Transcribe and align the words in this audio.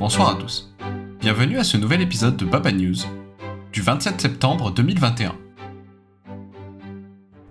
Bonsoir 0.00 0.30
à 0.30 0.34
tous. 0.36 0.72
Bienvenue 1.20 1.58
à 1.58 1.62
ce 1.62 1.76
nouvel 1.76 2.00
épisode 2.00 2.38
de 2.38 2.46
Baba 2.46 2.72
News 2.72 2.96
du 3.70 3.82
27 3.82 4.18
septembre 4.18 4.70
2021. 4.70 5.36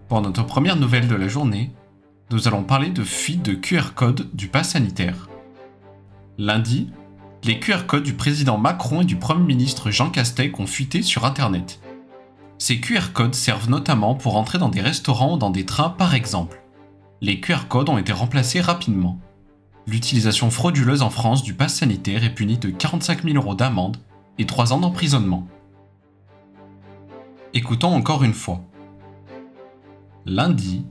Pour 0.08 0.20
notre 0.22 0.44
première 0.44 0.76
nouvelle 0.76 1.08
de 1.08 1.14
la 1.14 1.28
journée, 1.28 1.72
nous 2.32 2.48
allons 2.48 2.64
parler 2.64 2.90
de 2.90 3.04
fuite 3.04 3.44
de 3.44 3.54
QR 3.54 3.94
code 3.94 4.32
du 4.34 4.48
pass 4.48 4.70
sanitaire. 4.72 5.30
Lundi, 6.40 6.90
les 7.44 7.60
QR 7.60 7.86
codes 7.86 8.02
du 8.02 8.16
président 8.16 8.58
Macron 8.58 9.02
et 9.02 9.06
du 9.06 9.18
Premier 9.18 9.46
ministre 9.46 9.92
Jean 9.92 10.10
Castex 10.10 10.60
ont 10.60 10.66
fuité 10.66 11.04
sur 11.04 11.26
Internet. 11.26 11.80
Ces 12.58 12.82
QR 12.82 13.14
codes 13.14 13.36
servent 13.36 13.70
notamment 13.70 14.16
pour 14.16 14.38
entrer 14.38 14.58
dans 14.58 14.70
des 14.70 14.82
restaurants 14.82 15.36
ou 15.36 15.38
dans 15.38 15.52
des 15.52 15.68
trains 15.68 15.92
par 15.92 16.16
exemple. 16.16 16.64
Les 17.22 17.42
QR 17.42 17.68
codes 17.70 17.90
ont 17.90 18.00
été 18.00 18.12
remplacés 18.12 18.60
rapidement. 18.60 19.20
L'utilisation 19.90 20.52
frauduleuse 20.52 21.02
en 21.02 21.10
France 21.10 21.42
du 21.42 21.56
pass 21.56 21.74
sanitaire 21.74 22.24
est 22.24 22.36
punie 22.36 22.60
de 22.60 22.70
45 22.70 23.24
000 23.24 23.36
euros 23.38 23.56
d'amende 23.56 23.98
et 24.38 24.46
3 24.46 24.72
ans 24.72 24.78
d'emprisonnement. 24.78 25.48
Écoutons 27.56 27.96
encore 27.96 28.24
une 28.24 28.36
fois. 28.36 28.62
Lundi, 30.28 30.86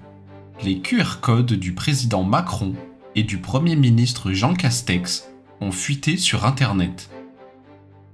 les 0.64 0.80
QR 0.80 1.20
codes 1.20 1.52
du 1.52 1.74
président 1.74 2.24
Macron 2.24 2.74
et 3.14 3.22
du 3.22 3.38
Premier 3.38 3.76
ministre 3.76 4.32
Jean 4.32 4.54
Castex 4.54 5.28
ont 5.60 5.70
fuité 5.70 6.16
sur 6.16 6.44
Internet. 6.44 7.08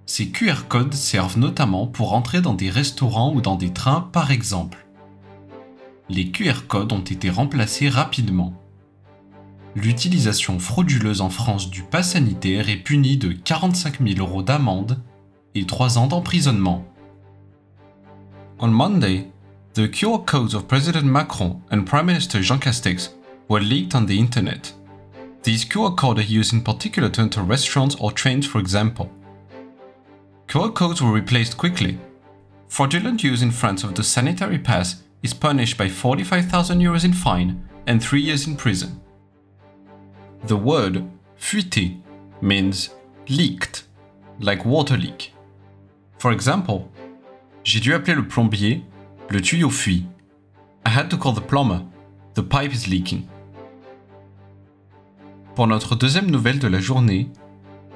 Ces 0.05 0.29
QR 0.29 0.69
codes 0.69 0.93
servent 0.93 1.39
notamment 1.39 1.87
pour 1.87 2.13
entrer 2.13 2.43
dans 2.43 2.53
des 2.53 2.69
restaurants 2.69 3.33
ou 3.33 3.41
dans 3.41 3.57
des 3.57 3.73
trains 3.73 4.11
par 4.13 4.31
exemple. 4.31 4.85
Les 6.11 6.31
QR 6.31 6.67
codes 6.69 6.93
ont 6.93 7.01
été 7.01 7.31
remplacés 7.31 7.89
rapidement. 7.89 8.53
L'utilisation 9.77 10.61
frauduleuse 10.61 11.21
en 11.21 11.31
France 11.31 11.69
du 11.69 11.83
pass 11.83 12.13
sanitaire 12.13 12.69
est 12.69 12.77
punie 12.77 13.17
de 13.17 13.33
45 13.33 14.01
000 14.07 14.21
euros 14.21 14.43
d'amende 14.43 15.03
et 15.57 15.67
3 15.67 15.99
ans 15.99 16.07
d'emprisonnement. 16.07 16.85
On 18.61 18.69
Monday, 18.69 19.27
the 19.75 19.91
QR 19.91 20.25
codes 20.25 20.55
of 20.55 20.69
President 20.69 21.05
Macron 21.05 21.61
and 21.73 21.83
Prime 21.85 22.07
Minister 22.07 22.41
Jean 22.41 22.59
Castex 22.59 23.11
were 23.49 23.61
leaked 23.61 23.97
on 23.97 24.07
the 24.07 24.17
internet. 24.17 24.75
These 25.43 25.65
QR 25.65 25.97
codes 25.97 26.21
are 26.21 26.23
used 26.23 26.53
in 26.53 26.63
particular 26.63 27.11
to 27.11 27.23
enter 27.23 27.43
restaurants 27.43 27.97
or 27.99 28.13
trains, 28.13 28.47
for 28.47 28.61
example. 28.61 29.11
QR 30.47 30.73
codes 30.73 31.03
were 31.03 31.13
replaced 31.13 31.57
quickly. 31.57 31.99
Fraudulent 32.69 33.25
use 33.25 33.43
in 33.43 33.51
France 33.51 33.83
of 33.83 33.95
the 33.95 34.05
sanitary 34.05 34.59
pass 34.59 35.03
is 35.25 35.35
punished 35.35 35.77
by 35.77 35.89
45,000 35.89 36.81
euros 36.81 37.05
in 37.05 37.13
fine 37.13 37.69
and 37.89 38.01
3 38.01 38.21
years 38.21 38.47
in 38.47 38.57
prison. 38.57 39.01
The 40.47 40.53
word 40.53 41.05
fuité 41.39 41.97
means 42.43 42.91
leaked, 43.29 43.87
like 44.41 44.67
water 44.67 44.95
leak. 44.95 45.35
For 46.19 46.33
example, 46.33 46.83
j'ai 47.63 47.81
dû 47.81 47.95
appeler 47.95 48.15
le 48.15 48.29
plombier, 48.29 48.85
le 49.31 49.41
tuyau 49.41 49.71
fuit. 49.71 50.05
I 50.87 50.91
had 50.91 51.09
to 51.09 51.17
call 51.17 51.33
the 51.33 51.41
plumber, 51.41 51.81
the 52.35 52.43
pipe 52.43 52.75
is 52.75 52.91
leaking. 52.91 53.23
Pour 55.55 55.67
notre 55.67 55.95
deuxième 55.95 56.31
nouvelle 56.31 56.59
de 56.59 56.69
la 56.69 56.81
journée, 56.81 57.31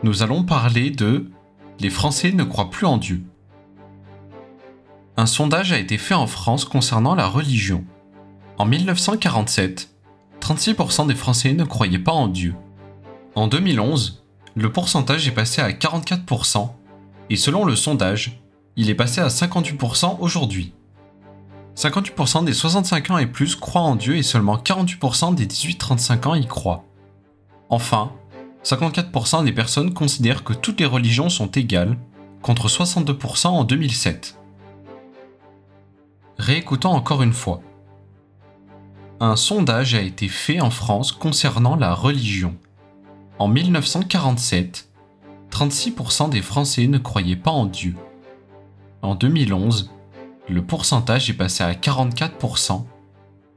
nous 0.03 0.23
allons 0.23 0.43
parler 0.43 0.91
de 0.91 1.31
Les 1.81 1.91
Français 1.91 2.33
ne 2.33 2.45
croient 2.45 2.71
plus 2.71 2.87
en 2.87 2.97
Dieu. 2.97 3.23
Un 5.19 5.27
sondage 5.27 5.73
a 5.73 5.79
été 5.79 5.99
fait 5.99 6.15
en 6.15 6.27
France 6.27 6.65
concernant 6.65 7.15
la 7.15 7.27
religion. 7.27 7.85
En 8.57 8.65
1947, 8.65 9.91
36% 10.49 11.07
des 11.07 11.15
Français 11.15 11.53
ne 11.53 11.65
croyaient 11.65 11.99
pas 11.99 12.13
en 12.13 12.27
Dieu. 12.27 12.55
En 13.35 13.49
2011, 13.49 14.25
le 14.55 14.73
pourcentage 14.73 15.29
est 15.29 15.33
passé 15.33 15.61
à 15.61 15.71
44%, 15.71 16.71
et 17.29 17.37
selon 17.37 17.67
le 17.67 17.77
sondage, 17.77 18.41
il 18.77 18.89
est 18.89 18.95
passé 18.95 19.21
à 19.21 19.29
58% 19.29 20.17
aujourd'hui. 20.21 20.73
58% 21.77 22.47
des 22.47 22.55
65 22.55 23.11
ans 23.11 23.19
et 23.19 23.27
plus 23.27 23.57
croient 23.57 23.83
en 23.83 23.95
Dieu 23.95 24.17
et 24.17 24.23
seulement 24.23 24.57
48% 24.57 25.35
des 25.35 25.47
18-35 25.47 26.29
ans 26.29 26.35
y 26.35 26.47
croient. 26.47 26.85
Enfin, 27.69 28.13
54% 28.65 29.45
des 29.45 29.53
personnes 29.53 29.93
considèrent 29.93 30.45
que 30.45 30.55
toutes 30.55 30.81
les 30.81 30.87
religions 30.87 31.29
sont 31.29 31.51
égales, 31.51 31.99
contre 32.41 32.69
62% 32.69 33.49
en 33.49 33.65
2007. 33.65 34.39
Réécoutons 36.39 36.93
encore 36.93 37.23
une 37.23 37.35
fois 37.35 37.61
un 39.21 39.35
sondage 39.35 39.95
a 39.95 40.01
été 40.01 40.29
fait 40.29 40.61
en 40.61 40.71
France 40.71 41.11
concernant 41.11 41.75
la 41.75 41.93
religion. 41.93 42.57
En 43.39 43.49
1947, 43.49 44.89
36% 45.51 46.31
des 46.31 46.43
Français 46.43 46.87
ne 46.87 46.99
croyaient 46.99 47.37
pas 47.37 47.51
en 47.51 47.67
Dieu. 47.67 47.97
En 49.03 49.15
2011, 49.15 49.91
le 50.49 50.65
pourcentage 50.65 51.31
est 51.31 51.35
passé 51.35 51.65
à 51.65 51.73
44% 51.73 52.85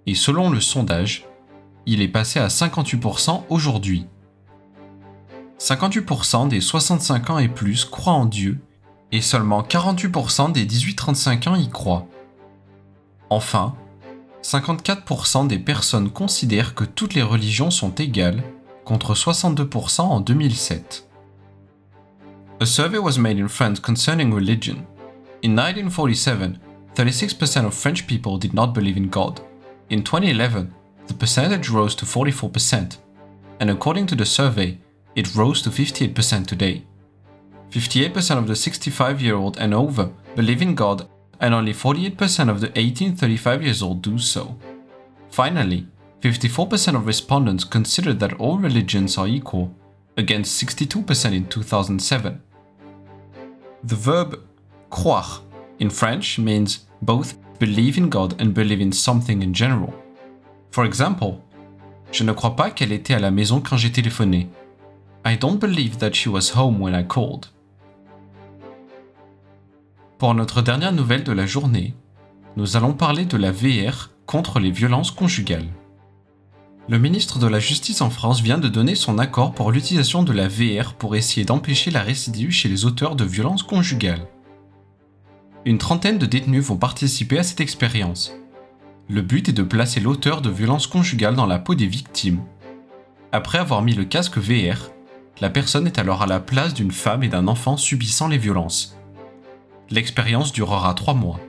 et 0.08 0.16
selon 0.16 0.50
le 0.50 0.60
sondage, 0.60 1.28
il 1.86 2.02
est 2.02 2.08
passé 2.08 2.40
à 2.40 2.48
58% 2.48 3.44
aujourd'hui. 3.50 4.08
58% 5.60 6.48
des 6.48 6.60
65 6.60 7.30
ans 7.30 7.38
et 7.38 7.48
plus 7.48 7.86
croient 7.86 8.14
en 8.14 8.26
Dieu 8.26 8.60
et 9.12 9.22
seulement 9.22 9.62
48% 9.62 10.52
des 10.52 10.66
18-35 10.66 11.50
ans 11.50 11.56
y 11.56 11.70
croient. 11.70 12.08
Enfin, 13.30 13.76
54% 14.44 15.48
des 15.48 15.60
personnes 15.60 16.10
considèrent 16.10 16.74
que 16.74 16.84
toutes 16.84 17.14
les 17.14 17.22
religions 17.22 17.72
sont 17.72 17.92
égales, 17.92 18.44
contre 18.86 19.14
62% 19.14 20.02
en 20.02 20.20
2007. 20.20 21.08
A 22.60 22.66
survey 22.66 22.98
was 22.98 23.18
made 23.18 23.40
in 23.40 23.48
France 23.48 23.80
concerning 23.80 24.34
religion. 24.34 24.86
In 25.44 25.56
1947, 25.56 26.60
36% 26.96 27.66
of 27.66 27.74
French 27.74 28.06
people 28.06 28.38
did 28.38 28.54
not 28.54 28.74
believe 28.74 28.98
in 28.98 29.08
God. 29.10 29.40
In 29.90 30.04
2011, 30.04 30.70
the 31.08 31.14
percentage 31.14 31.70
rose 31.70 31.96
to 31.96 32.06
44%, 32.06 32.98
and 33.60 33.70
according 33.70 34.08
to 34.08 34.16
the 34.16 34.26
survey, 34.26 34.78
it 35.16 35.36
rose 35.36 35.62
to 35.62 35.70
58% 35.70 36.46
today. 36.46 36.84
58% 37.72 38.38
of 38.38 38.48
the 38.48 38.56
65 38.56 39.22
year 39.22 39.36
old 39.36 39.58
and 39.58 39.74
over 39.74 40.10
believe 40.36 40.62
in 40.62 40.76
God 40.76 41.08
and 41.42 41.54
only 41.54 41.74
48% 41.74 42.50
of 42.50 42.62
the 42.62 42.72
18 42.80 43.16
35 43.16 43.64
years 43.64 43.82
old 43.82 44.02
do 44.02 44.18
so. 44.18 44.56
Finally, 45.30 45.88
54% 46.22 46.96
of 46.96 47.06
respondents 47.06 47.64
consider 47.64 48.14
that 48.14 48.40
all 48.40 48.58
religions 48.58 49.18
are 49.18 49.28
equal, 49.28 49.76
against 50.18 50.64
62% 50.64 51.34
in 51.34 51.46
2007. 51.48 52.42
The 53.84 53.96
verb 53.96 54.40
croire 54.90 55.42
in 55.80 55.90
French 55.90 56.38
means 56.38 56.86
both 57.02 57.38
believe 57.60 57.98
in 57.98 58.10
God 58.10 58.40
and 58.40 58.54
believe 58.54 58.82
in 58.82 58.92
something 58.92 59.42
in 59.42 59.54
general. 59.54 59.94
For 60.70 60.86
example, 60.86 61.44
Je 62.12 62.26
ne 62.26 62.34
crois 62.34 62.58
pas 62.58 62.72
qu'elle 62.72 62.92
était 62.92 63.14
à 63.14 63.20
la 63.20 63.32
maison 63.32 63.62
quand 63.62 63.78
j'ai 63.78 63.92
téléphoné. 63.92 64.50
I 65.26 65.38
don't 65.38 65.58
believe 65.58 65.98
that 66.00 66.14
she 66.14 66.28
was 66.28 66.52
home 66.56 66.82
when 66.82 66.94
I 66.94 67.08
called. 67.08 67.46
Pour 70.22 70.36
notre 70.36 70.62
dernière 70.62 70.94
nouvelle 70.94 71.24
de 71.24 71.32
la 71.32 71.48
journée, 71.48 71.96
nous 72.56 72.78
allons 72.78 72.94
parler 72.94 73.26
de 73.26 73.38
la 73.38 73.52
VR 73.52 74.12
contre 74.28 74.60
les 74.60 74.70
violences 74.70 75.10
conjugales. 75.10 75.70
Le 76.88 77.00
ministre 77.00 77.40
de 77.40 77.48
la 77.48 77.60
Justice 77.60 78.02
en 78.02 78.12
France 78.12 78.40
vient 78.40 78.60
de 78.60 78.68
donner 78.68 78.94
son 78.94 79.18
accord 79.18 79.52
pour 79.52 79.72
l'utilisation 79.72 80.22
de 80.22 80.32
la 80.32 80.48
VR 80.48 80.94
pour 80.94 81.16
essayer 81.16 81.44
d'empêcher 81.44 81.90
la 81.90 82.04
récidive 82.04 82.52
chez 82.52 82.70
les 82.70 82.86
auteurs 82.86 83.16
de 83.16 83.24
violences 83.24 83.64
conjugales. 83.64 84.28
Une 85.66 85.80
trentaine 85.80 86.20
de 86.20 86.28
détenus 86.28 86.66
vont 86.66 86.78
participer 86.78 87.40
à 87.40 87.44
cette 87.44 87.62
expérience. 87.62 88.32
Le 89.10 89.24
but 89.24 89.50
est 89.50 89.54
de 89.54 89.64
placer 89.64 90.02
l'auteur 90.02 90.44
de 90.44 90.52
violences 90.52 90.86
conjugales 90.86 91.36
dans 91.36 91.48
la 91.48 91.58
peau 91.58 91.74
des 91.74 91.88
victimes. 91.88 92.44
Après 93.32 93.58
avoir 93.58 93.82
mis 93.82 93.96
le 93.96 94.06
casque 94.06 94.38
VR, 94.38 94.92
la 95.40 95.50
personne 95.50 95.88
est 95.88 95.98
alors 95.98 96.22
à 96.22 96.28
la 96.28 96.40
place 96.40 96.76
d'une 96.76 96.92
femme 96.92 97.24
et 97.24 97.28
d'un 97.28 97.48
enfant 97.48 97.76
subissant 97.76 98.28
les 98.28 98.38
violences. 98.38 99.01
L'expérience 99.92 100.54
durera 100.54 100.94
trois 100.94 101.14
mois. 101.14 101.40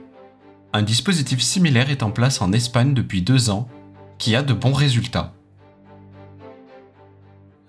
Un 0.73 0.81
dispositif 0.81 1.41
similaire 1.41 1.89
est 1.89 2.03
en 2.03 2.11
place 2.11 2.41
en 2.41 2.51
Espagne 2.51 2.93
depuis 2.93 3.21
deux 3.21 3.49
ans, 3.49 3.69
qui 4.17 4.35
a 4.35 4.43
de 4.43 4.53
bons 4.53 4.73
résultats. 4.73 5.33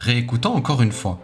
Réécoutons 0.01 0.55
encore 0.55 0.83
une 0.83 0.93
fois. 0.93 1.21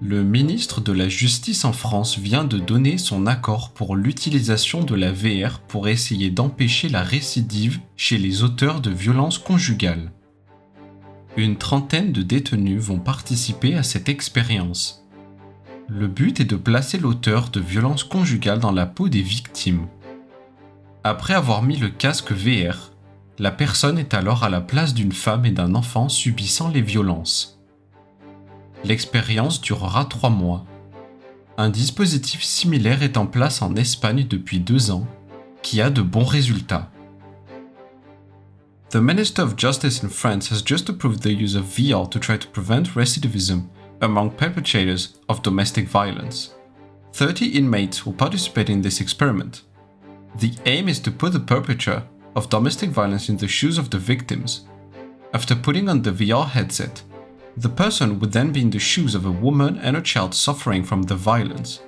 Le 0.00 0.24
ministre 0.24 0.80
de 0.80 0.92
la 0.92 1.10
Justice 1.10 1.66
en 1.66 1.74
France 1.74 2.18
vient 2.18 2.44
de 2.44 2.58
donner 2.58 2.96
son 2.96 3.26
accord 3.26 3.72
pour 3.72 3.96
l'utilisation 3.96 4.82
de 4.82 4.94
la 4.94 5.12
VR 5.12 5.60
pour 5.68 5.88
essayer 5.88 6.30
d'empêcher 6.30 6.88
la 6.88 7.02
récidive 7.02 7.80
chez 7.96 8.16
les 8.16 8.42
auteurs 8.42 8.80
de 8.80 8.90
violences 8.90 9.38
conjugales. 9.38 10.10
Une 11.36 11.56
trentaine 11.56 12.12
de 12.12 12.22
détenus 12.22 12.80
vont 12.80 12.98
participer 12.98 13.74
à 13.74 13.82
cette 13.82 14.08
expérience. 14.08 15.06
Le 15.92 16.06
but 16.06 16.38
est 16.38 16.44
de 16.44 16.54
placer 16.54 16.98
l'auteur 16.98 17.48
de 17.48 17.58
violences 17.58 18.04
conjugales 18.04 18.60
dans 18.60 18.70
la 18.70 18.86
peau 18.86 19.08
des 19.08 19.22
victimes. 19.22 19.88
Après 21.02 21.34
avoir 21.34 21.62
mis 21.62 21.76
le 21.78 21.88
casque 21.88 22.30
VR, 22.30 22.92
la 23.40 23.50
personne 23.50 23.98
est 23.98 24.14
alors 24.14 24.44
à 24.44 24.50
la 24.50 24.60
place 24.60 24.94
d'une 24.94 25.10
femme 25.10 25.46
et 25.46 25.50
d'un 25.50 25.74
enfant 25.74 26.08
subissant 26.08 26.68
les 26.68 26.80
violences. 26.80 27.60
L'expérience 28.84 29.60
durera 29.60 30.04
3 30.04 30.30
mois. 30.30 30.64
Un 31.58 31.70
dispositif 31.70 32.44
similaire 32.44 33.02
est 33.02 33.16
en 33.16 33.26
place 33.26 33.60
en 33.60 33.74
Espagne 33.74 34.28
depuis 34.28 34.60
2 34.60 34.92
ans, 34.92 35.08
qui 35.60 35.80
a 35.80 35.90
de 35.90 36.02
bons 36.02 36.24
résultats. 36.24 36.88
The 38.90 38.96
Minister 38.96 39.42
of 39.42 39.54
Justice 39.56 40.04
in 40.04 40.08
France 40.08 40.52
has 40.52 40.62
just 40.64 40.88
approved 40.88 41.20
the 41.20 41.32
use 41.32 41.56
of 41.56 41.64
VR 41.64 42.08
to 42.08 42.20
try 42.20 42.38
to 42.38 42.48
prevent 42.48 42.94
recidivism 42.94 43.62
among 44.00 44.30
perpetrators 44.32 45.18
of 45.28 45.42
domestic 45.42 45.88
violence. 45.88 46.54
30 47.12 47.48
inmates 47.58 48.06
will 48.06 48.12
participate 48.12 48.70
in 48.70 48.82
this 48.82 49.00
experiment. 49.00 49.62
The 50.36 50.52
aim 50.66 50.88
is 50.88 51.00
to 51.00 51.10
put 51.10 51.32
the 51.32 51.40
perpetrator 51.40 52.04
of 52.36 52.50
domestic 52.50 52.90
violence 52.90 53.28
in 53.28 53.36
the 53.36 53.48
shoes 53.48 53.78
of 53.78 53.90
the 53.90 53.98
victims. 53.98 54.66
After 55.34 55.54
putting 55.54 55.88
on 55.88 56.02
the 56.02 56.12
VR 56.12 56.48
headset, 56.48 57.02
the 57.56 57.68
person 57.68 58.18
would 58.20 58.32
then 58.32 58.52
be 58.52 58.62
in 58.62 58.70
the 58.70 58.78
shoes 58.78 59.14
of 59.14 59.26
a 59.26 59.30
woman 59.30 59.78
and 59.78 59.96
a 59.96 60.02
child 60.02 60.34
suffering 60.34 60.84
from 60.84 61.02
the 61.02 61.16
violence. 61.16 61.80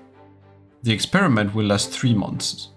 The 0.83 0.93
experiment 0.93 1.55
will 1.55 1.67
last 1.67 1.91
three 1.91 2.15
months. 2.15 2.69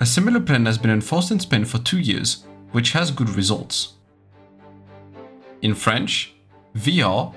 A 0.00 0.06
similar 0.06 0.40
plan 0.40 0.66
has 0.66 0.76
been 0.76 0.90
enforced 0.90 1.30
in 1.30 1.40
Spain 1.40 1.64
for 1.64 1.78
two 1.78 1.98
years, 1.98 2.44
which 2.72 2.92
has 2.92 3.10
good 3.10 3.30
results. 3.30 3.94
In 5.62 5.74
French, 5.74 6.34
VR, 6.76 7.34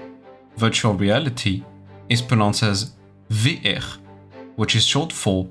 virtual 0.57 0.93
reality, 0.93 1.63
is 2.09 2.21
pronounced 2.21 2.63
as 2.63 2.95
VR, 3.29 3.83
which 4.55 4.75
is 4.75 4.85
short 4.85 5.13
for 5.13 5.47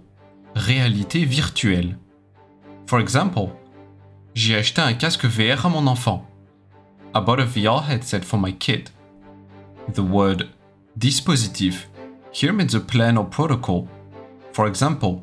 réalité 0.54 1.24
virtuelle. 1.24 1.96
For 2.86 3.00
example, 3.00 3.50
j'ai 4.34 4.56
acheté 4.56 4.82
un 4.82 4.94
casque 4.94 5.24
VR 5.24 5.66
à 5.66 5.68
mon 5.68 5.86
enfant. 5.86 6.26
I 7.14 7.20
bought 7.20 7.40
a 7.40 7.46
VR 7.46 7.82
headset 7.82 8.24
for 8.24 8.38
my 8.38 8.52
kid. 8.52 8.90
The 9.94 10.02
word 10.02 10.48
dispositif 10.98 11.88
here 12.32 12.52
means 12.52 12.74
a 12.74 12.80
plan 12.80 13.16
or 13.16 13.28
protocol. 13.28 13.86
For 14.52 14.66
example, 14.66 15.22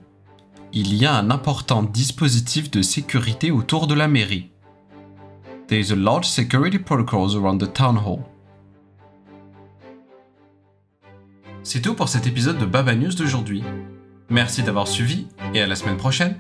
il 0.72 0.96
y 0.96 1.06
a 1.06 1.16
un 1.16 1.30
important 1.30 1.84
dispositif 1.84 2.72
de 2.72 2.82
sécurité 2.82 3.52
autour 3.52 3.88
de 3.88 3.94
la 3.94 4.08
mairie. 4.08 4.50
There 5.68 5.80
is 5.80 5.92
a 5.92 5.96
large 5.96 6.26
security 6.26 6.80
protocol 6.80 7.36
around 7.36 7.60
the 7.60 7.72
town 7.72 7.98
hall. 7.98 8.24
C'est 11.64 11.82
tout 11.82 11.94
pour 11.94 12.10
cet 12.10 12.28
épisode 12.28 12.58
de 12.58 12.66
Baba 12.66 12.94
News 12.94 13.14
d'aujourd'hui. 13.14 13.64
Merci 14.30 14.64
d'avoir 14.64 14.88
suivi 14.88 15.28
et 15.54 15.62
à 15.62 15.68
la 15.68 15.76
semaine 15.76 15.96
prochaine. 15.96 16.36